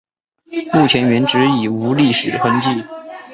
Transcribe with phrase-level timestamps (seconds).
[0.73, 2.69] 目前原址已无历史痕迹。